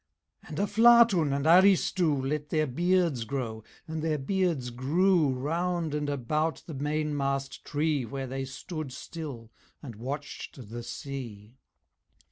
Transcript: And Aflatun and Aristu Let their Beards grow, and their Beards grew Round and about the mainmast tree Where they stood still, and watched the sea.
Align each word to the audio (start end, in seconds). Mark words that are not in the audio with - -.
And 0.47 0.57
Aflatun 0.57 1.31
and 1.31 1.45
Aristu 1.45 2.27
Let 2.27 2.49
their 2.49 2.65
Beards 2.65 3.23
grow, 3.23 3.63
and 3.87 4.01
their 4.01 4.17
Beards 4.17 4.71
grew 4.71 5.29
Round 5.31 5.93
and 5.93 6.09
about 6.09 6.63
the 6.65 6.73
mainmast 6.73 7.63
tree 7.63 8.03
Where 8.03 8.25
they 8.25 8.45
stood 8.45 8.91
still, 8.91 9.51
and 9.83 9.95
watched 9.95 10.71
the 10.71 10.81
sea. 10.81 11.59